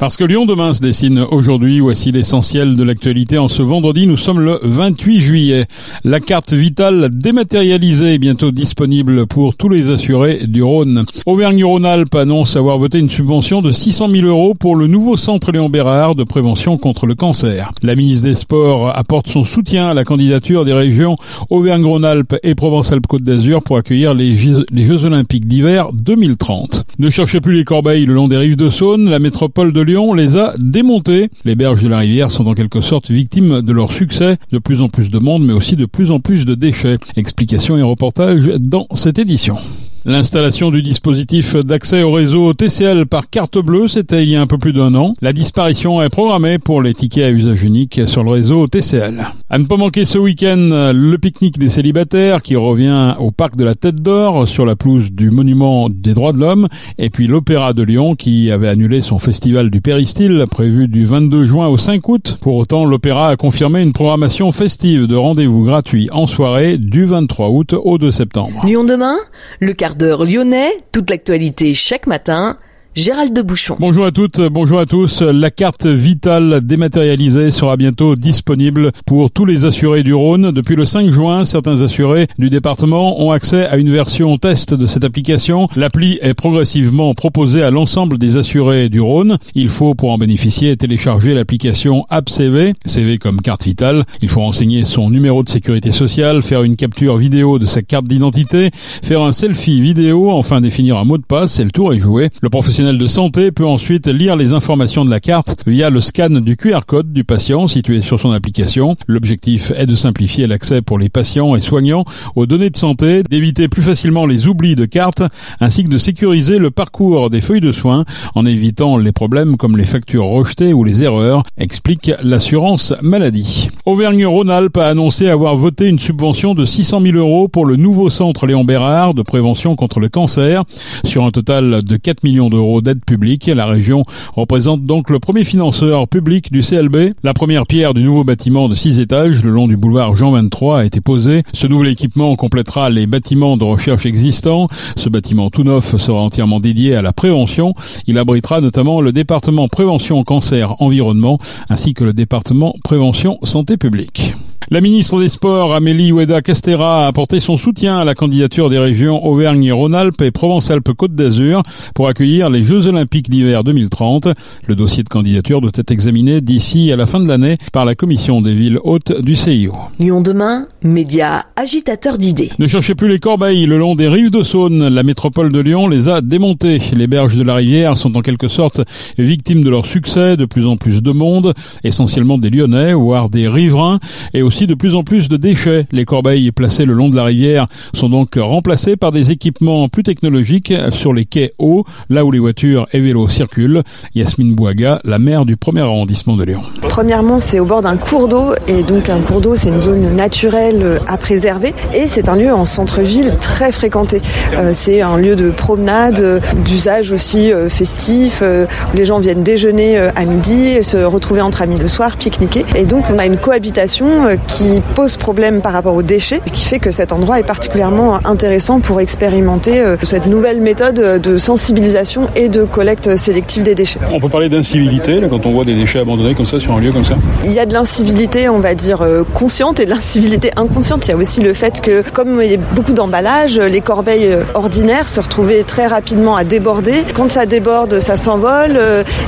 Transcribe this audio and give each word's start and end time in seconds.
Parce 0.00 0.16
que 0.16 0.24
Lyon 0.24 0.46
demain 0.46 0.72
se 0.72 0.80
dessine 0.80 1.18
aujourd'hui, 1.18 1.80
voici 1.80 2.10
l'essentiel 2.10 2.74
de 2.74 2.82
l'actualité. 2.82 3.36
En 3.36 3.48
ce 3.48 3.62
vendredi, 3.62 4.06
nous 4.06 4.16
sommes 4.16 4.40
le 4.40 4.58
28 4.62 5.20
juillet. 5.20 5.66
La 6.04 6.20
carte 6.20 6.54
vitale 6.54 7.10
dématérialisée 7.12 8.14
est 8.14 8.18
bientôt 8.18 8.50
disponible 8.50 9.26
pour 9.26 9.56
tous 9.56 9.68
les 9.68 9.90
assurés 9.90 10.46
du 10.46 10.62
Rhône. 10.62 11.04
Auvergne-Rhône-Alpes 11.26 12.14
annonce 12.14 12.56
avoir 12.56 12.78
voté 12.78 12.98
une 12.98 13.10
subvention 13.10 13.60
de 13.60 13.72
600 13.72 14.08
000 14.10 14.26
euros 14.26 14.54
pour 14.54 14.74
le 14.74 14.86
nouveau 14.86 15.18
centre 15.18 15.52
Léon 15.52 15.68
Bérard 15.68 16.14
de 16.14 16.24
prévention 16.24 16.78
contre 16.78 17.04
le 17.04 17.14
cancer. 17.14 17.72
La 17.82 17.94
ministre 17.94 18.26
des 18.26 18.36
Sports 18.36 18.96
apporte 18.96 19.28
son 19.28 19.44
soutien 19.44 19.88
à 19.90 19.92
la 19.92 20.04
candidature 20.04 20.64
des 20.64 20.72
régions 20.72 21.18
Auvergne-Rhône-Alpes 21.50 22.36
et 22.42 22.54
Provence-Alpes-Côte 22.54 23.22
d'Azur 23.22 23.62
pour 23.62 23.76
accueillir 23.76 24.14
les 24.14 24.32
Jeux, 24.32 24.64
les 24.72 24.86
Jeux 24.86 25.04
Olympiques 25.04 25.46
d'hiver 25.46 25.92
2030. 25.92 26.86
Ne 26.98 27.10
cherchez 27.10 27.42
plus 27.42 27.54
les 27.54 27.64
corbeilles 27.64 28.06
le 28.06 28.14
long 28.14 28.28
des 28.28 28.38
rives 28.38 28.56
de 28.56 28.70
Saône, 28.70 29.10
la 29.10 29.18
métropole 29.18 29.74
de 29.74 29.89
Les 29.90 30.36
a 30.36 30.54
démontés. 30.56 31.30
Les 31.44 31.56
berges 31.56 31.82
de 31.82 31.88
la 31.88 31.98
rivière 31.98 32.30
sont 32.30 32.46
en 32.46 32.54
quelque 32.54 32.80
sorte 32.80 33.10
victimes 33.10 33.60
de 33.60 33.72
leur 33.72 33.90
succès. 33.90 34.36
De 34.52 34.58
plus 34.58 34.82
en 34.82 34.88
plus 34.88 35.10
de 35.10 35.18
monde, 35.18 35.44
mais 35.44 35.52
aussi 35.52 35.74
de 35.74 35.84
plus 35.84 36.12
en 36.12 36.20
plus 36.20 36.46
de 36.46 36.54
déchets. 36.54 36.98
Explications 37.16 37.76
et 37.76 37.82
reportages 37.82 38.46
dans 38.60 38.86
cette 38.94 39.18
édition. 39.18 39.56
L'installation 40.06 40.70
du 40.70 40.82
dispositif 40.82 41.56
d'accès 41.56 42.02
au 42.02 42.12
réseau 42.12 42.54
TCL 42.54 43.04
par 43.04 43.28
carte 43.28 43.58
bleue, 43.58 43.86
c'était 43.86 44.22
il 44.22 44.30
y 44.30 44.36
a 44.36 44.40
un 44.40 44.46
peu 44.46 44.56
plus 44.56 44.72
d'un 44.72 44.94
an. 44.94 45.14
La 45.20 45.34
disparition 45.34 46.00
est 46.00 46.08
programmée 46.08 46.58
pour 46.58 46.80
les 46.80 46.94
tickets 46.94 47.24
à 47.24 47.30
usage 47.30 47.64
unique 47.64 48.00
sur 48.06 48.24
le 48.24 48.30
réseau 48.30 48.66
TCL. 48.66 49.26
À 49.50 49.58
ne 49.58 49.64
pas 49.64 49.76
manquer 49.76 50.06
ce 50.06 50.16
week-end, 50.16 50.92
le 50.94 51.16
pique-nique 51.18 51.58
des 51.58 51.68
célibataires 51.68 52.40
qui 52.40 52.56
revient 52.56 53.14
au 53.18 53.30
parc 53.30 53.56
de 53.56 53.64
la 53.64 53.74
Tête 53.74 54.00
d'Or 54.00 54.48
sur 54.48 54.64
la 54.64 54.74
pelouse 54.74 55.12
du 55.12 55.30
monument 55.30 55.90
des 55.90 56.14
droits 56.14 56.32
de 56.32 56.38
l'homme 56.38 56.68
et 56.96 57.10
puis 57.10 57.26
l'Opéra 57.26 57.74
de 57.74 57.82
Lyon 57.82 58.14
qui 58.14 58.50
avait 58.50 58.68
annulé 58.68 59.02
son 59.02 59.18
festival 59.18 59.68
du 59.68 59.82
Péristyle 59.82 60.46
prévu 60.50 60.88
du 60.88 61.04
22 61.04 61.44
juin 61.44 61.66
au 61.68 61.76
5 61.76 62.08
août. 62.08 62.38
Pour 62.40 62.54
autant, 62.54 62.86
l'Opéra 62.86 63.28
a 63.28 63.36
confirmé 63.36 63.82
une 63.82 63.92
programmation 63.92 64.50
festive 64.50 65.08
de 65.08 65.16
rendez-vous 65.16 65.64
gratuits 65.64 66.08
en 66.10 66.26
soirée 66.26 66.78
du 66.78 67.04
23 67.04 67.50
août 67.50 67.74
au 67.74 67.98
2 67.98 68.10
septembre. 68.10 68.64
Lyon 68.64 68.84
demain, 68.84 69.16
le 69.58 69.74
quart 69.98 70.24
lyonnais, 70.24 70.78
toute 70.92 71.10
l'actualité 71.10 71.74
chaque 71.74 72.06
matin. 72.06 72.58
Gérald 72.96 73.32
de 73.32 73.42
Bouchon. 73.42 73.76
Bonjour 73.78 74.04
à 74.04 74.10
toutes, 74.10 74.40
bonjour 74.40 74.80
à 74.80 74.84
tous. 74.84 75.22
La 75.22 75.52
carte 75.52 75.86
vitale 75.86 76.60
dématérialisée 76.64 77.52
sera 77.52 77.76
bientôt 77.76 78.16
disponible 78.16 78.90
pour 79.06 79.30
tous 79.30 79.44
les 79.44 79.64
assurés 79.64 80.02
du 80.02 80.12
Rhône. 80.12 80.50
Depuis 80.50 80.74
le 80.74 80.84
5 80.84 81.08
juin, 81.08 81.44
certains 81.44 81.82
assurés 81.82 82.26
du 82.36 82.50
département 82.50 83.22
ont 83.22 83.30
accès 83.30 83.64
à 83.68 83.76
une 83.76 83.90
version 83.90 84.36
test 84.38 84.74
de 84.74 84.88
cette 84.88 85.04
application. 85.04 85.68
L'appli 85.76 86.18
est 86.20 86.34
progressivement 86.34 87.14
proposée 87.14 87.62
à 87.62 87.70
l'ensemble 87.70 88.18
des 88.18 88.36
assurés 88.36 88.88
du 88.88 89.00
Rhône. 89.00 89.38
Il 89.54 89.68
faut 89.68 89.94
pour 89.94 90.10
en 90.10 90.18
bénéficier 90.18 90.76
télécharger 90.76 91.32
l'application 91.32 92.06
AppCV, 92.10 92.74
CV 92.86 93.18
comme 93.18 93.40
carte 93.40 93.66
vitale. 93.66 94.04
Il 94.20 94.28
faut 94.28 94.40
renseigner 94.40 94.84
son 94.84 95.10
numéro 95.10 95.44
de 95.44 95.48
sécurité 95.48 95.92
sociale, 95.92 96.42
faire 96.42 96.64
une 96.64 96.74
capture 96.74 97.16
vidéo 97.16 97.60
de 97.60 97.66
sa 97.66 97.82
carte 97.82 98.08
d'identité, 98.08 98.70
faire 99.04 99.22
un 99.22 99.30
selfie 99.30 99.80
vidéo, 99.80 100.32
enfin 100.32 100.60
définir 100.60 100.96
un 100.96 101.04
mot 101.04 101.18
de 101.18 101.22
passe 101.24 101.60
et 101.60 101.64
le 101.64 101.70
tour 101.70 101.94
est 101.94 101.98
joué. 101.98 102.30
Le 102.42 102.50
professionnel 102.50 102.80
de 102.98 103.06
santé 103.06 103.52
peut 103.52 103.66
ensuite 103.66 104.06
lire 104.06 104.36
les 104.36 104.52
informations 104.52 105.04
de 105.04 105.10
la 105.10 105.20
carte 105.20 105.62
via 105.66 105.90
le 105.90 106.00
scan 106.00 106.30
du 106.30 106.56
QR 106.56 106.80
code 106.86 107.12
du 107.12 107.24
patient 107.24 107.66
situé 107.66 108.00
sur 108.00 108.18
son 108.18 108.30
application. 108.30 108.96
L'objectif 109.06 109.72
est 109.76 109.86
de 109.86 109.94
simplifier 109.94 110.46
l'accès 110.46 110.80
pour 110.82 110.98
les 110.98 111.08
patients 111.08 111.56
et 111.56 111.60
soignants 111.60 112.04
aux 112.36 112.46
données 112.46 112.70
de 112.70 112.76
santé, 112.76 113.22
d'éviter 113.22 113.68
plus 113.68 113.82
facilement 113.82 114.24
les 114.24 114.46
oublis 114.46 114.76
de 114.76 114.84
cartes, 114.84 115.22
ainsi 115.60 115.84
que 115.84 115.88
de 115.90 115.98
sécuriser 115.98 116.58
le 116.58 116.70
parcours 116.70 117.28
des 117.28 117.40
feuilles 117.40 117.60
de 117.60 117.72
soins 117.72 118.04
en 118.34 118.46
évitant 118.46 118.96
les 118.96 119.12
problèmes 119.12 119.56
comme 119.56 119.76
les 119.76 119.84
factures 119.84 120.26
rejetées 120.26 120.72
ou 120.72 120.84
les 120.84 121.02
erreurs, 121.02 121.42
explique 121.58 122.12
l'assurance 122.22 122.94
maladie. 123.02 123.68
Auvergne-Rhône-Alpes 123.86 124.76
a 124.76 124.86
annoncé 124.86 125.28
avoir 125.28 125.56
voté 125.56 125.88
une 125.88 125.98
subvention 125.98 126.54
de 126.54 126.64
600 126.64 127.00
000 127.00 127.16
euros 127.16 127.48
pour 127.48 127.66
le 127.66 127.76
nouveau 127.76 128.10
centre 128.10 128.46
Léon 128.46 128.64
Bérard 128.64 129.14
de 129.14 129.22
prévention 129.22 129.76
contre 129.76 130.00
le 130.00 130.08
cancer 130.08 130.62
sur 131.04 131.24
un 131.24 131.30
total 131.30 131.82
de 131.82 131.96
4 131.96 132.22
millions 132.22 132.50
d'euros 132.50 132.69
d'aide 132.80 133.04
publique. 133.04 133.46
La 133.46 133.66
région 133.66 134.04
représente 134.34 134.86
donc 134.86 135.10
le 135.10 135.18
premier 135.18 135.44
financeur 135.44 136.06
public 136.06 136.52
du 136.52 136.62
CLB. 136.62 137.14
La 137.24 137.34
première 137.34 137.66
pierre 137.66 137.94
du 137.94 138.04
nouveau 138.04 138.22
bâtiment 138.22 138.68
de 138.68 138.74
6 138.74 139.00
étages 139.00 139.42
le 139.42 139.50
long 139.50 139.66
du 139.66 139.76
boulevard 139.76 140.14
Jean 140.14 140.30
23 140.30 140.80
a 140.80 140.84
été 140.84 141.00
posée. 141.00 141.42
Ce 141.52 141.66
nouvel 141.66 141.88
équipement 141.88 142.36
complétera 142.36 142.90
les 142.90 143.06
bâtiments 143.06 143.56
de 143.56 143.64
recherche 143.64 144.06
existants. 144.06 144.68
Ce 144.96 145.08
bâtiment 145.08 145.50
tout 145.50 145.64
neuf 145.64 145.96
sera 145.96 146.20
entièrement 146.20 146.60
dédié 146.60 146.94
à 146.94 147.02
la 147.02 147.12
prévention. 147.12 147.74
Il 148.06 148.18
abritera 148.18 148.60
notamment 148.60 149.00
le 149.00 149.12
département 149.12 149.68
prévention 149.68 150.22
cancer 150.22 150.80
environnement 150.80 151.38
ainsi 151.68 151.94
que 151.94 152.04
le 152.04 152.12
département 152.12 152.74
prévention 152.84 153.38
santé 153.42 153.76
publique. 153.76 154.34
La 154.72 154.80
ministre 154.80 155.18
des 155.18 155.28
Sports, 155.28 155.74
Amélie 155.74 156.12
Oueda 156.12 156.42
Castera, 156.42 157.02
a 157.02 157.08
apporté 157.08 157.40
son 157.40 157.56
soutien 157.56 157.98
à 157.98 158.04
la 158.04 158.14
candidature 158.14 158.70
des 158.70 158.78
régions 158.78 159.26
Auvergne-Rhône-Alpes 159.26 160.22
et 160.22 160.30
Provence-Alpes-Côte 160.30 161.12
d'Azur 161.12 161.64
pour 161.92 162.06
accueillir 162.06 162.50
les 162.50 162.62
Jeux 162.62 162.86
Olympiques 162.86 163.28
d'hiver 163.28 163.64
2030. 163.64 164.28
Le 164.68 164.76
dossier 164.76 165.02
de 165.02 165.08
candidature 165.08 165.60
doit 165.60 165.72
être 165.74 165.90
examiné 165.90 166.40
d'ici 166.40 166.92
à 166.92 166.96
la 166.96 167.06
fin 167.06 167.18
de 167.18 167.26
l'année 167.26 167.56
par 167.72 167.84
la 167.84 167.96
commission 167.96 168.42
des 168.42 168.54
villes 168.54 168.78
hautes 168.84 169.20
du 169.22 169.34
CIO. 169.34 169.74
Lyon 169.98 170.20
demain, 170.20 170.62
média 170.84 171.46
agitateur 171.56 172.16
d'idées. 172.16 172.50
Ne 172.60 172.68
cherchez 172.68 172.94
plus 172.94 173.08
les 173.08 173.18
corbeilles 173.18 173.66
le 173.66 173.76
long 173.76 173.96
des 173.96 174.06
rives 174.06 174.30
de 174.30 174.44
Saône. 174.44 174.86
La 174.86 175.02
métropole 175.02 175.50
de 175.50 175.58
Lyon 175.58 175.88
les 175.88 176.08
a 176.08 176.20
démontées. 176.20 176.80
Les 176.96 177.08
berges 177.08 177.36
de 177.36 177.42
la 177.42 177.56
rivière 177.56 177.98
sont 177.98 178.16
en 178.16 178.20
quelque 178.20 178.46
sorte 178.46 178.82
victimes 179.18 179.64
de 179.64 179.70
leur 179.70 179.84
succès. 179.84 180.36
De 180.36 180.44
plus 180.44 180.68
en 180.68 180.76
plus 180.76 181.02
de 181.02 181.10
monde, 181.10 181.54
essentiellement 181.82 182.38
des 182.38 182.50
Lyonnais, 182.50 182.92
voire 182.92 183.30
des 183.30 183.48
riverains, 183.48 183.98
et 184.32 184.42
aussi 184.42 184.59
de 184.66 184.74
plus 184.74 184.94
en 184.94 185.02
plus 185.02 185.28
de 185.28 185.36
déchets. 185.36 185.86
Les 185.92 186.04
corbeilles 186.04 186.50
placées 186.52 186.84
le 186.84 186.94
long 186.94 187.08
de 187.08 187.16
la 187.16 187.24
rivière 187.24 187.66
sont 187.92 188.08
donc 188.08 188.36
remplacées 188.36 188.96
par 188.96 189.12
des 189.12 189.30
équipements 189.30 189.88
plus 189.88 190.02
technologiques 190.02 190.72
sur 190.90 191.12
les 191.12 191.24
quais 191.24 191.52
hauts, 191.58 191.84
là 192.08 192.24
où 192.24 192.30
les 192.30 192.38
voitures 192.38 192.86
et 192.92 193.00
vélos 193.00 193.28
circulent. 193.28 193.82
Yasmine 194.14 194.54
Bouaga, 194.54 195.00
la 195.04 195.18
maire 195.18 195.44
du 195.44 195.56
premier 195.56 195.80
arrondissement 195.80 196.36
de 196.36 196.44
Lyon. 196.44 196.62
Premièrement, 196.90 197.38
c'est 197.38 197.60
au 197.60 197.64
bord 197.64 197.82
d'un 197.82 197.96
cours 197.96 198.26
d'eau 198.26 198.52
et 198.66 198.82
donc 198.82 199.08
un 199.08 199.20
cours 199.20 199.40
d'eau, 199.40 199.54
c'est 199.54 199.68
une 199.68 199.78
zone 199.78 200.16
naturelle 200.16 201.00
à 201.06 201.16
préserver 201.18 201.72
et 201.94 202.08
c'est 202.08 202.28
un 202.28 202.34
lieu 202.34 202.52
en 202.52 202.64
centre-ville 202.64 203.36
très 203.40 203.70
fréquenté. 203.70 204.20
Euh, 204.54 204.72
c'est 204.74 205.00
un 205.00 205.16
lieu 205.16 205.36
de 205.36 205.50
promenade, 205.50 206.18
euh, 206.18 206.40
d'usage 206.64 207.12
aussi 207.12 207.52
euh, 207.52 207.68
festif. 207.68 208.42
où 208.42 208.96
les 208.96 209.04
gens 209.04 209.20
viennent 209.20 209.44
déjeuner 209.44 209.98
à 209.98 210.24
midi, 210.24 210.82
se 210.82 210.96
retrouver 210.96 211.42
entre 211.42 211.62
amis 211.62 211.78
le 211.78 211.86
soir, 211.86 212.16
pique-niquer. 212.16 212.64
Et 212.74 212.86
donc 212.86 213.04
on 213.14 213.18
a 213.20 213.26
une 213.26 213.38
cohabitation 213.38 214.36
qui 214.48 214.82
pose 214.96 215.16
problème 215.16 215.60
par 215.60 215.72
rapport 215.72 215.94
aux 215.94 216.02
déchets, 216.02 216.40
qui 216.52 216.64
fait 216.64 216.80
que 216.80 216.90
cet 216.90 217.12
endroit 217.12 217.38
est 217.38 217.44
particulièrement 217.44 218.18
intéressant 218.24 218.80
pour 218.80 219.00
expérimenter 219.00 219.80
cette 220.02 220.26
nouvelle 220.26 220.60
méthode 220.60 221.20
de 221.22 221.38
sensibilisation 221.38 222.26
et 222.34 222.48
de 222.48 222.64
collecte 222.64 223.14
sélective 223.14 223.62
des 223.62 223.76
déchets. 223.76 224.00
On 224.10 224.18
peut 224.18 224.28
parler 224.28 224.48
d'incivilité 224.48 225.20
quand 225.30 225.46
on 225.46 225.52
voit 225.52 225.64
des 225.64 225.74
déchets 225.74 226.00
abandonnés 226.00 226.34
comme 226.34 226.46
ça 226.46 226.58
sur 226.58 226.72
un 226.72 226.80
lieu 226.80 226.89
comme 226.92 227.04
ça 227.04 227.14
Il 227.44 227.52
y 227.52 227.58
a 227.58 227.66
de 227.66 227.72
l'incivilité, 227.72 228.48
on 228.48 228.58
va 228.58 228.74
dire, 228.74 229.06
consciente 229.34 229.80
et 229.80 229.84
de 229.84 229.90
l'incivilité 229.90 230.50
inconsciente. 230.56 231.06
Il 231.06 231.10
y 231.10 231.14
a 231.14 231.16
aussi 231.16 231.40
le 231.40 231.52
fait 231.52 231.80
que, 231.80 232.02
comme 232.12 232.40
il 232.42 232.50
y 232.50 232.54
a 232.54 232.58
beaucoup 232.74 232.92
d'emballages, 232.92 233.58
les 233.58 233.80
corbeilles 233.80 234.36
ordinaires 234.54 235.08
se 235.08 235.20
retrouvaient 235.20 235.62
très 235.62 235.86
rapidement 235.86 236.36
à 236.36 236.44
déborder. 236.44 237.04
Quand 237.14 237.30
ça 237.30 237.46
déborde, 237.46 238.00
ça 238.00 238.16
s'envole 238.16 238.78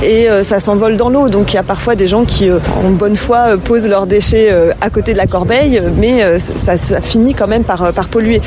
et 0.03 0.27
ça 0.43 0.59
s'envole 0.59 0.97
dans 0.97 1.09
l'eau. 1.09 1.29
Donc 1.29 1.53
il 1.53 1.55
y 1.55 1.59
a 1.59 1.63
parfois 1.63 1.95
des 1.95 2.07
gens 2.07 2.25
qui, 2.25 2.49
en 2.51 2.89
bonne 2.91 3.15
foi, 3.15 3.57
posent 3.63 3.87
leurs 3.87 4.07
déchets 4.07 4.53
à 4.81 4.89
côté 4.89 5.13
de 5.13 5.17
la 5.17 5.27
corbeille, 5.27 5.81
mais 5.97 6.39
ça, 6.39 6.77
ça 6.77 7.01
finit 7.01 7.33
quand 7.33 7.47
même 7.47 7.63
par, 7.63 7.93
par 7.93 8.07
polluer. 8.07 8.41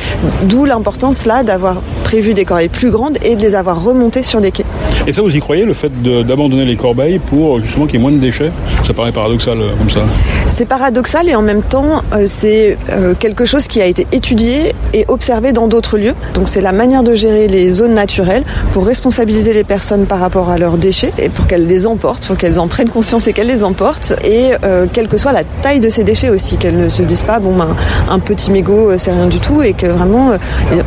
D'où 0.44 0.64
l'importance 0.64 1.26
là 1.26 1.42
d'avoir 1.42 1.76
prévu 2.04 2.34
des 2.34 2.44
corbeilles 2.44 2.68
plus 2.68 2.90
grandes 2.90 3.18
et 3.24 3.36
de 3.36 3.42
les 3.42 3.54
avoir 3.54 3.82
remontées 3.82 4.22
sur 4.22 4.40
les 4.40 4.50
quais. 4.50 4.64
Et 5.06 5.12
ça, 5.12 5.22
vous 5.22 5.34
y 5.34 5.40
croyez, 5.40 5.64
le 5.64 5.74
fait 5.74 5.92
d'abandonner 6.02 6.64
les 6.64 6.76
corbeilles 6.76 7.18
pour 7.18 7.60
justement 7.60 7.86
qu'il 7.86 7.94
y 7.94 7.98
ait 7.98 8.02
moins 8.02 8.12
de 8.12 8.18
déchets? 8.18 8.50
Ça 8.82 8.92
paraît 8.96 9.12
paradoxal 9.12 9.58
comme 9.78 9.90
ça. 9.90 10.00
C'est 10.48 10.66
paradoxal 10.66 11.28
et 11.28 11.34
en 11.34 11.42
même 11.42 11.62
temps, 11.62 12.02
c'est 12.24 12.76
quelque 13.20 13.44
chose 13.44 13.66
qui 13.66 13.80
a 13.80 13.86
été 13.86 14.06
étudié 14.12 14.74
et 14.94 15.04
observé 15.08 15.52
dans 15.52 15.68
d'autres 15.68 15.98
lieux. 15.98 16.14
Donc 16.34 16.48
c'est 16.48 16.60
la 16.60 16.72
manière 16.72 17.02
de 17.02 17.14
gérer 17.14 17.46
les 17.46 17.70
zones 17.70 17.94
naturelles 17.94 18.44
pour 18.72 18.86
responsabiliser 18.86 19.52
les 19.52 19.64
personnes 19.64 20.06
par 20.06 20.18
rapport 20.18 20.48
à 20.48 20.58
leurs 20.58 20.78
déchets 20.78 21.12
et 21.18 21.28
pour 21.28 21.46
qu'elles 21.46 21.66
les 21.66 21.86
emportent, 21.86 22.26
pour 22.26 22.36
qu'elles 22.36 22.58
en 22.58 22.68
prennent 22.68 22.88
conscience 22.88 23.28
et 23.28 23.32
qu'elles 23.32 23.46
les 23.46 23.64
emportent. 23.64 24.14
Et 24.24 24.52
euh, 24.64 24.86
quelle 24.92 25.08
que 25.08 25.16
soit 25.16 25.32
la 25.32 25.44
taille 25.44 25.80
de 25.80 25.88
ces 25.88 26.04
déchets 26.04 26.30
aussi, 26.30 26.56
qu'elles 26.56 26.78
ne 26.78 26.88
se 26.88 27.02
disent 27.02 27.22
pas 27.22 27.38
bon 27.38 27.54
ben 27.54 27.76
un 28.08 28.18
petit 28.18 28.50
mégot 28.50 28.96
c'est 28.96 29.12
rien 29.12 29.26
du 29.26 29.38
tout 29.38 29.62
et 29.62 29.74
que 29.74 29.86
vraiment 29.86 30.32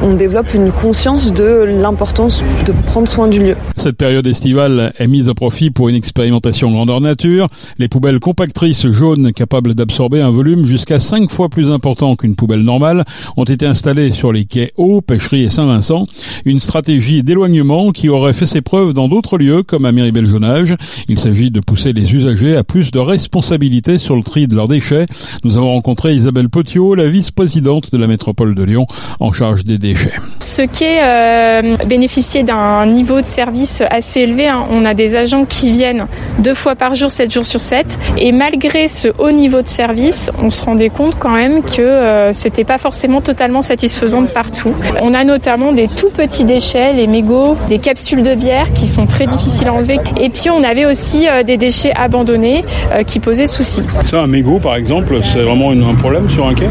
on 0.02 0.14
développe 0.14 0.54
une 0.54 0.72
conscience 0.72 1.34
de 1.34 1.64
l'importance 1.68 2.44
de 2.66 2.74
prendre 2.88 3.08
soin 3.08 3.28
du 3.28 3.40
lieu. 3.40 3.56
Cette 3.78 3.98
période 3.98 4.26
estivale 4.26 4.94
est 4.98 5.08
mise 5.08 5.30
à 5.30 5.34
profit 5.34 5.70
pour 5.70 5.90
une 5.90 5.96
expérimentation 5.96 6.72
grandeur 6.72 7.02
nature. 7.02 7.48
Les 7.78 7.88
poubelles 8.00 8.22
compactrices 8.22 8.88
jaunes 8.88 9.34
capables 9.34 9.76
d'absorber 9.76 10.22
un 10.22 10.30
volume 10.30 10.66
jusqu'à 10.66 11.02
5 11.02 11.30
fois 11.30 11.50
plus 11.50 11.70
important 11.70 12.16
qu'une 12.16 12.34
poubelle 12.34 12.62
normale 12.62 13.04
ont 13.36 13.44
été 13.44 13.66
installées 13.66 14.12
sur 14.12 14.32
les 14.32 14.46
quais 14.46 14.72
Eau, 14.78 15.02
Pêcherie 15.02 15.44
et 15.44 15.50
Saint-Vincent. 15.50 16.08
Une 16.46 16.62
stratégie 16.62 17.24
d'éloignement 17.24 17.92
qui 17.92 18.08
aurait 18.08 18.32
fait 18.32 18.46
ses 18.46 18.62
preuves 18.62 18.94
dans 18.94 19.10
d'autres 19.10 19.38
lieux 19.38 19.64
comme 19.64 19.84
à 19.84 19.92
Miribel-Jonage. 19.92 20.76
Il 21.10 21.20
s'agit 21.20 21.52
de 21.52 21.60
pousser 21.60 21.92
les 21.92 22.16
usagers 22.16 22.56
à 22.56 22.64
plus 22.64 22.92
de 22.92 23.00
responsabilité 23.00 23.98
sur 23.98 24.16
le 24.16 24.24
tri 24.24 24.48
de 24.48 24.56
leurs 24.56 24.70
déchets. 24.70 25.06
Nous 25.44 25.58
avons 25.58 25.74
rencontré 25.74 26.14
Isabelle 26.14 26.48
Potiot, 26.48 26.96
la 26.96 27.10
vice-présidente 27.10 27.92
de 27.92 27.98
la 27.98 28.08
métropole 28.08 28.56
de 28.56 28.64
Lyon 28.64 28.88
en 29.20 29.34
charge 29.34 29.66
des 29.66 29.78
déchets. 29.78 30.14
Ce 30.40 30.62
quai 30.62 31.02
euh, 31.04 31.76
bénéficiait 31.86 32.44
d'un 32.44 32.86
niveau 32.86 33.20
de 33.20 33.26
service 33.26 33.84
assez 33.90 34.22
élevé. 34.22 34.48
Hein. 34.48 34.64
On 34.72 34.86
a 34.86 34.94
des 34.94 35.18
agents 35.18 35.44
qui 35.44 35.72
viennent 35.72 36.08
deux 36.38 36.54
fois 36.54 36.76
par 36.76 36.96
jour, 36.96 37.12
sept 37.12 37.34
jours 37.34 37.44
sur 37.44 37.60
sept. 37.60 37.89
Et 38.18 38.32
malgré 38.32 38.88
ce 38.88 39.10
haut 39.18 39.32
niveau 39.32 39.62
de 39.62 39.68
service, 39.68 40.32
on 40.42 40.50
se 40.50 40.64
rendait 40.64 40.90
compte 40.90 41.18
quand 41.18 41.32
même 41.32 41.64
que 41.64 41.82
euh, 41.82 42.34
c'était 42.34 42.64
pas 42.64 42.78
forcément 42.78 43.22
totalement 43.22 43.62
satisfaisant 43.62 44.22
de 44.22 44.28
partout. 44.28 44.76
On 45.02 45.14
a 45.14 45.24
notamment 45.24 45.72
des 45.72 45.88
tout 45.88 46.10
petits 46.10 46.44
déchets, 46.44 46.94
les 46.94 47.08
mégots, 47.08 47.58
des 47.68 47.80
capsules 47.80 48.24
de 48.24 48.36
bière 48.36 48.74
qui 48.74 48.88
sont 48.88 49.06
très 49.06 49.28
difficiles 49.28 49.68
à 49.68 49.74
enlever. 49.74 50.00
Et 50.20 50.30
puis 50.30 50.50
on 50.50 50.64
avait 50.64 50.86
aussi 50.86 51.28
euh, 51.28 51.44
des 51.44 51.58
déchets 51.58 51.94
abandonnés 51.96 52.64
euh, 52.92 53.04
qui 53.04 53.20
posaient 53.20 53.48
souci. 53.48 53.84
Ça, 54.06 54.22
un 54.22 54.28
mégot 54.28 54.60
par 54.60 54.76
exemple, 54.76 55.20
c'est 55.24 55.44
vraiment 55.44 55.72
un 55.72 55.96
problème 55.96 56.30
sur 56.30 56.48
un 56.48 56.54
quai? 56.54 56.68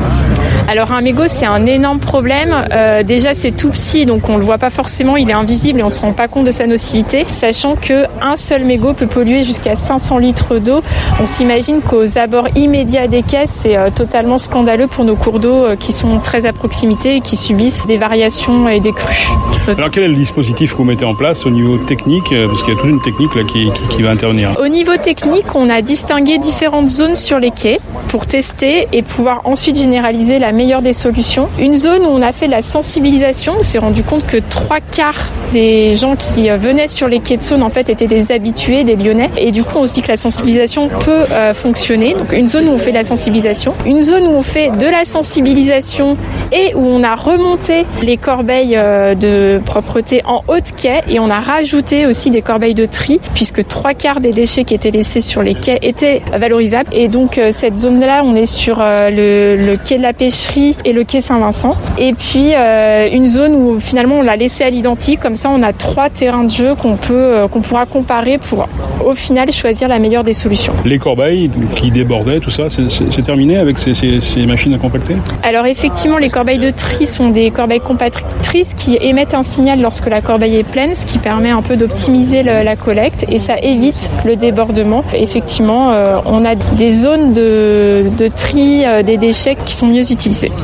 Alors 0.69 0.93
un 0.93 1.01
mégot, 1.01 1.29
c'est 1.29 1.47
un 1.47 1.65
énorme 1.65 1.99
problème. 1.99 2.55
Euh, 2.73 3.03
déjà, 3.03 3.33
c'est 3.33 3.53
tout 3.53 3.71
petit, 3.71 4.05
donc 4.05 4.29
on 4.29 4.37
le 4.37 4.45
voit 4.45 4.59
pas 4.59 4.69
forcément, 4.69 5.17
il 5.17 5.31
est 5.31 5.33
invisible 5.33 5.81
et 5.81 5.83
on 5.83 5.89
se 5.89 5.99
rend 5.99 6.13
pas 6.13 6.29
compte 6.29 6.45
de 6.45 6.51
sa 6.51 6.67
nocivité, 6.67 7.25
sachant 7.31 7.75
que 7.75 8.05
un 8.21 8.37
seul 8.37 8.65
mégot 8.65 8.93
peut 8.93 9.07
polluer 9.07 9.45
jusqu'à 9.45 9.77
500 9.77 10.19
litres 10.19 10.59
d'eau. 10.59 10.83
On 11.23 11.27
s'imagine 11.27 11.81
qu'aux 11.81 12.19
abords 12.19 12.49
immédiats 12.55 13.09
des 13.09 13.23
quais, 13.23 13.47
c'est 13.47 13.79
totalement 13.95 14.37
scandaleux 14.37 14.89
pour 14.89 15.07
nos 15.07 15.17
cours 15.17 15.41
d'eau 15.41 15.75
qui 15.81 15.95
sont 15.95 16.19
très 16.19 16.45
à 16.45 16.53
proximité 16.53 17.17
et 17.17 17.21
qui 17.23 17.37
subissent 17.37 17.87
des 17.87 17.97
variations 17.97 18.69
et 18.69 18.81
des 18.81 18.93
crues. 18.93 19.27
Alors 19.69 19.91
quel 19.91 20.03
est 20.03 20.09
le 20.09 20.15
dispositif 20.15 20.73
que 20.73 20.77
vous 20.77 20.85
mettez 20.85 21.07
en 21.07 21.15
place 21.15 21.47
au 21.47 21.51
niveau 21.51 21.79
technique 21.79 22.29
Parce 22.29 22.63
qu'il 22.63 22.75
y 22.75 22.77
a 22.77 22.81
toute 22.81 22.91
une 22.91 23.01
technique 23.01 23.35
là 23.35 23.45
qui, 23.45 23.71
qui 23.89 24.03
va 24.03 24.11
intervenir. 24.11 24.55
Au 24.63 24.69
niveau 24.69 24.97
technique, 24.97 25.55
on 25.55 25.71
a 25.71 25.81
distingué 25.81 26.37
différentes 26.37 26.89
zones 26.89 27.17
sur 27.17 27.39
les 27.39 27.53
quais 27.53 27.81
pour 28.09 28.27
tester 28.27 28.87
et 28.93 29.03
pouvoir 29.03 29.41
ensuite 29.45 29.77
généraliser 29.77 30.39
la 30.39 30.53
meilleure 30.59 30.83
des 30.83 30.93
solutions. 30.93 31.49
Une 31.59 31.73
zone 31.73 32.03
où 32.03 32.11
on 32.11 32.21
a 32.21 32.33
fait 32.33 32.47
de 32.47 32.51
la 32.51 32.63
sensibilisation, 32.63 33.55
on 33.61 33.63
s'est 33.63 33.79
rendu 33.79 34.03
compte 34.03 34.27
que 34.27 34.37
trois 34.37 34.81
quarts 34.81 35.31
des 35.53 35.95
gens 35.95 36.17
qui 36.17 36.51
venaient 36.51 36.89
sur 36.89 37.09
les 37.09 37.21
quais 37.21 37.39
de 37.39 37.43
Saône 37.43 37.63
en 37.63 37.71
fait 37.71 37.89
étaient 37.89 38.07
des 38.07 38.33
habitués, 38.33 38.85
des 38.85 38.97
Lyonnais. 38.97 39.31
Et 39.39 39.53
du 39.53 39.63
coup, 39.65 39.79
on 39.79 39.87
se 39.87 39.95
dit 39.95 40.03
que 40.03 40.09
la 40.09 40.17
sensibilisation 40.17 40.89
peut 40.89 41.25
euh, 41.31 41.55
fonctionner. 41.55 42.15
Donc 42.15 42.33
une 42.33 42.49
zone 42.49 42.69
où 42.69 42.73
on 42.73 42.79
fait 42.79 42.91
de 42.91 42.97
la 42.97 43.05
sensibilisation, 43.05 43.73
une 43.87 44.03
zone 44.03 44.27
où 44.27 44.33
on 44.33 44.43
fait 44.43 44.71
de 44.71 44.87
la 44.87 45.05
sensibilisation 45.05 46.17
et 46.53 46.75
où 46.75 46.81
on 46.81 47.03
a 47.03 47.15
remonté 47.15 47.87
les 48.03 48.17
corbeilles 48.17 48.77
euh, 48.77 49.15
de 49.15 49.61
propreté 49.65 50.23
en 50.27 50.43
haut 50.49 50.57
de 50.57 50.71
quai 50.77 51.03
et 51.09 51.21
on 51.21 51.31
a 51.31 51.41
rajouté 51.41 52.07
aussi 52.07 52.31
des 52.31 52.43
corbeilles 52.43 52.75
de 52.75 52.87
tri 52.87 53.21
puisque 53.35 53.67
trois 53.67 53.95
quarts 53.95 54.21
des 54.21 54.33
déchets 54.33 54.65
qui 54.65 54.75
étaient 54.75 54.91
laissés 54.91 55.21
sur 55.21 55.43
les 55.43 55.55
quais 55.55 55.79
étaient 55.83 56.23
valorisables. 56.33 56.91
Et 56.93 57.09
donc 57.09 57.39
euh, 57.39 57.51
cette 57.53 57.77
zone-là, 57.77 58.23
on 58.25 58.35
est 58.35 58.47
sur 58.47 58.79
euh, 58.81 59.11
le, 59.11 59.77
quai 59.77 59.99
de 59.99 60.03
la 60.03 60.13
et 60.57 60.93
le 60.93 61.05
quai 61.05 61.21
Saint-Vincent. 61.21 61.77
Et 61.99 62.13
puis 62.13 62.53
une 62.55 63.27
zone 63.27 63.55
où 63.55 63.79
finalement 63.81 64.17
on 64.17 64.23
l'a 64.23 64.37
laissé 64.37 64.65
à 64.65 64.71
l'identique. 64.71 65.21
Comme 65.21 65.35
ça, 65.35 65.51
on 65.51 65.63
a 65.63 65.73
trois 65.73 66.11
terrains 66.11 66.45
de 66.45 66.51
jeu 66.51 66.75
qu'on 66.75 66.97
peut 66.97 67.47
qu'on 67.51 67.61
pourra 67.61 67.87
comparer 67.87 68.39
pour 68.39 68.67
au 69.05 69.15
final 69.15 69.51
choisir 69.53 69.89
la 69.89 69.99
meilleure 69.99 70.25
des 70.25 70.35
solutions. 70.35 70.73
Les 70.85 70.99
corbeilles 70.99 71.51
qui 71.77 71.91
débordaient, 71.91 72.41
tout 72.41 72.51
ça, 72.51 72.65
c'est 72.71 73.23
terminé 73.23 73.59
avec 73.59 73.79
ces, 73.79 73.95
ces 73.95 74.47
machines 74.47 74.75
à 74.75 74.79
compacter? 74.79 75.17
Alors 75.43 75.67
effectivement, 75.67 76.19
les 76.19 76.31
corbeilles 76.31 76.59
de 76.59 76.71
tri 76.71 77.07
sont 77.07 77.31
des 77.31 77.51
corbeilles 77.51 77.81
compactrices 77.81 78.75
qui 78.75 78.99
émettent 79.01 79.35
un 79.35 79.43
signal 79.43 79.81
lorsque 79.81 80.09
la 80.09 80.21
corbeille 80.21 80.57
est 80.57 80.65
pleine, 80.65 80.95
ce 80.95 81.07
qui 81.07 81.19
permet 81.19 81.51
un 81.51 81.63
peu 81.63 81.77
d'optimiser 81.77 82.43
la 82.43 82.77
collecte 82.77 83.25
et 83.29 83.39
ça 83.39 83.57
évite 83.59 84.11
le 84.25 84.37
débordement. 84.37 85.05
Effectivement, 85.15 85.93
euh, 85.93 86.19
on 86.27 86.45
a 86.45 86.55
des 86.55 86.93
zones 86.93 87.33
de, 87.33 88.05
tri 88.35 88.85
euh, 88.85 89.03
des 89.03 89.17
déchets 89.17 89.57
qui 89.65 89.75
sont 89.75 89.87
mieux 89.87 90.03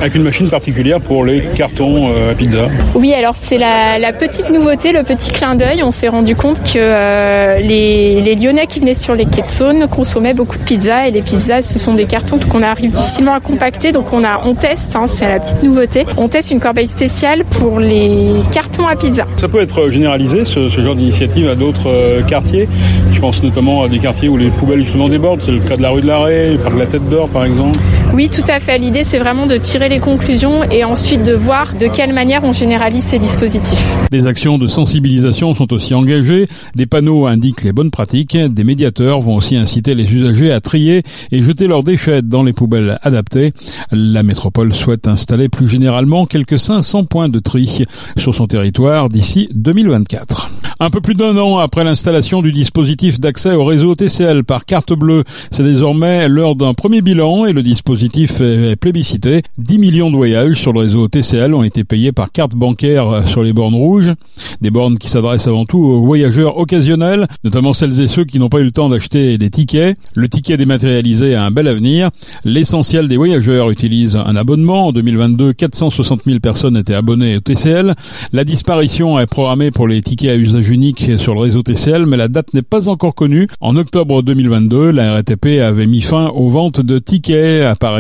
Avec 0.00 0.14
une 0.14 0.22
machine 0.22 0.48
particulière 0.48 1.00
pour 1.00 1.24
les 1.24 1.42
cartons 1.54 2.10
euh, 2.12 2.32
à 2.32 2.34
pizza 2.34 2.68
Oui, 2.94 3.12
alors 3.12 3.34
c'est 3.36 3.58
la, 3.58 4.12
petite 4.12 4.50
nouveauté, 4.50 4.92
le 4.92 5.02
petit 5.02 5.30
clin 5.30 5.56
d'œil. 5.56 5.82
On 5.82 5.90
s'est 5.90 6.08
rendu 6.08 6.36
compte 6.36 6.62
que 6.62 7.58
les, 7.60 8.20
les, 8.20 8.34
Lyonnais 8.34 8.66
qui 8.66 8.80
venaient 8.80 8.94
sur 8.94 9.14
les 9.14 9.24
quais 9.26 9.42
de 9.42 9.48
Saône 9.48 9.86
consommaient 9.88 10.34
beaucoup 10.34 10.58
de 10.58 10.62
pizza 10.62 11.08
et 11.08 11.10
les 11.10 11.22
pizzas, 11.22 11.62
ce 11.62 11.78
sont 11.78 11.94
des 11.94 12.04
cartons 12.04 12.38
qu'on 12.38 12.62
arrive 12.62 12.92
difficilement 12.92 13.34
à 13.34 13.40
compacter. 13.40 13.92
Donc 13.92 14.12
on, 14.12 14.24
a, 14.24 14.42
on 14.44 14.54
teste, 14.54 14.96
hein, 14.96 15.06
c'est 15.06 15.28
la 15.28 15.40
petite 15.40 15.62
nouveauté. 15.62 16.06
On 16.16 16.28
teste 16.28 16.50
une 16.50 16.60
corbeille 16.60 16.88
spéciale 16.88 17.44
pour 17.44 17.80
les 17.80 18.32
cartons 18.52 18.86
à 18.86 18.96
pizza. 18.96 19.26
Ça 19.36 19.48
peut 19.48 19.60
être 19.60 19.88
généralisé, 19.90 20.44
ce, 20.44 20.68
genre 20.68 20.94
d'initiative, 20.94 21.48
à 21.48 21.54
d'autres 21.54 21.88
euh, 21.88 22.22
quartiers. 22.22 22.68
Je 23.12 23.20
pense 23.20 23.42
notamment 23.42 23.82
à 23.82 23.88
des 23.88 23.98
quartiers 23.98 24.28
où 24.28 24.36
les 24.36 24.50
poubelles 24.50 24.82
justement 24.82 25.08
débordent. 25.08 25.42
C'est 25.44 25.52
le 25.52 25.60
cas 25.60 25.76
de 25.76 25.82
la 25.82 25.90
rue 25.90 26.02
de 26.02 26.06
l'Arrêt, 26.06 26.52
de 26.52 26.78
la 26.78 26.86
Tête 26.86 27.08
d'Or 27.08 27.28
par 27.28 27.44
exemple. 27.44 27.78
Oui, 28.14 28.28
tout 28.28 28.44
à 28.46 28.60
fait. 28.60 28.78
L'idée, 28.78 29.02
c'est 29.02 29.18
vraiment 29.18 29.46
de 29.46 29.56
tirer 29.56 29.88
les 29.88 29.98
conclusions 29.98 30.62
et 30.70 30.84
ensuite 30.84 31.24
de 31.24 31.32
voir 31.32 31.74
de 31.74 31.88
quelle 31.88 32.12
manière 32.12 32.44
on 32.44 32.52
généralise 32.52 33.02
ces 33.02 33.18
dispositifs. 33.18 33.90
Des 34.12 34.28
actions 34.28 34.56
de 34.56 34.68
sensibilisation 34.68 35.52
sont 35.52 35.72
aussi 35.72 35.94
engagées. 35.94 36.46
Des 36.76 36.86
panneaux 36.86 37.26
indiquent 37.26 37.64
les 37.64 37.72
bonnes 37.72 37.90
pratiques. 37.90 38.36
Des 38.36 38.62
médiateurs 38.62 39.20
vont 39.20 39.34
aussi 39.34 39.56
inciter 39.56 39.96
les 39.96 40.14
usagers 40.14 40.52
à 40.52 40.60
trier 40.60 41.02
et 41.32 41.42
jeter 41.42 41.66
leurs 41.66 41.82
déchets 41.82 42.22
dans 42.22 42.44
les 42.44 42.52
poubelles 42.52 43.00
adaptées. 43.02 43.52
La 43.90 44.22
métropole 44.22 44.72
souhaite 44.72 45.08
installer 45.08 45.48
plus 45.48 45.66
généralement 45.66 46.24
quelques 46.24 46.60
500 46.60 47.06
points 47.06 47.28
de 47.28 47.40
tri 47.40 47.84
sur 48.16 48.32
son 48.32 48.46
territoire 48.46 49.08
d'ici 49.08 49.48
2024. 49.54 50.50
Un 50.80 50.90
peu 50.90 51.00
plus 51.00 51.14
d'un 51.14 51.36
an 51.38 51.58
après 51.58 51.84
l'installation 51.84 52.42
du 52.42 52.52
dispositif 52.52 53.18
d'accès 53.20 53.52
au 53.52 53.64
réseau 53.64 53.94
TCL 53.94 54.44
par 54.44 54.64
carte 54.66 54.92
bleue, 54.92 55.24
c'est 55.50 55.62
désormais 55.62 56.28
l'heure 56.28 56.56
d'un 56.56 56.74
premier 56.74 57.00
bilan 57.00 57.46
et 57.46 57.52
le 57.52 57.62
dispositif 57.62 58.03
est 58.06 58.76
plébiscité. 58.76 59.42
10 59.58 59.78
millions 59.78 60.10
de 60.10 60.16
voyages 60.16 60.60
sur 60.60 60.72
le 60.72 60.80
réseau 60.80 61.08
TCL 61.08 61.54
ont 61.54 61.62
été 61.62 61.84
payés 61.84 62.12
par 62.12 62.32
carte 62.32 62.54
bancaire 62.54 63.26
sur 63.26 63.42
les 63.42 63.52
bornes 63.52 63.74
rouges. 63.74 64.12
Des 64.60 64.70
bornes 64.70 64.98
qui 64.98 65.08
s'adressent 65.08 65.46
avant 65.46 65.64
tout 65.64 65.78
aux 65.78 66.02
voyageurs 66.02 66.58
occasionnels, 66.58 67.26
notamment 67.44 67.72
celles 67.72 68.00
et 68.00 68.06
ceux 68.06 68.24
qui 68.24 68.38
n'ont 68.38 68.48
pas 68.48 68.60
eu 68.60 68.64
le 68.64 68.70
temps 68.70 68.88
d'acheter 68.88 69.38
des 69.38 69.50
tickets. 69.50 69.96
Le 70.14 70.28
ticket 70.28 70.56
dématérialisé 70.56 71.34
a 71.34 71.44
un 71.44 71.50
bel 71.50 71.68
avenir. 71.68 72.10
L'essentiel 72.44 73.08
des 73.08 73.16
voyageurs 73.16 73.70
utilisent 73.70 74.16
un 74.16 74.36
abonnement. 74.36 74.88
En 74.88 74.92
2022, 74.92 75.52
460 75.52 76.22
000 76.24 76.40
personnes 76.40 76.76
étaient 76.76 76.94
abonnées 76.94 77.36
au 77.36 77.40
TCL. 77.40 77.94
La 78.32 78.44
disparition 78.44 79.18
est 79.18 79.26
programmée 79.26 79.70
pour 79.70 79.88
les 79.88 80.02
tickets 80.02 80.30
à 80.30 80.36
usage 80.36 80.70
unique 80.70 81.18
sur 81.18 81.34
le 81.34 81.40
réseau 81.40 81.62
TCL, 81.62 82.06
mais 82.06 82.16
la 82.16 82.28
date 82.28 82.54
n'est 82.54 82.62
pas 82.62 82.88
encore 82.88 83.14
connue. 83.14 83.48
En 83.60 83.76
octobre 83.76 84.22
2022, 84.22 84.90
la 84.90 85.12
RATP 85.12 85.60
avait 85.62 85.86
mis 85.86 86.02
fin 86.02 86.28
aux 86.28 86.48
ventes 86.48 86.80
de 86.80 86.98
tickets 86.98 87.64
à 87.64 87.76
Paris. 87.76 87.93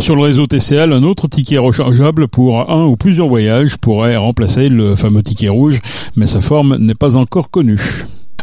Sur 0.00 0.16
le 0.16 0.22
réseau 0.22 0.46
TCL, 0.46 0.92
un 0.92 1.02
autre 1.02 1.28
ticket 1.28 1.58
rechargeable 1.58 2.28
pour 2.28 2.70
un 2.70 2.84
ou 2.84 2.96
plusieurs 2.96 3.28
voyages 3.28 3.76
pourrait 3.76 4.16
remplacer 4.16 4.68
le 4.68 4.96
fameux 4.96 5.22
ticket 5.22 5.48
rouge, 5.48 5.80
mais 6.16 6.26
sa 6.26 6.40
forme 6.40 6.76
n'est 6.78 6.94
pas 6.94 7.16
encore 7.16 7.50
connue. 7.50 7.80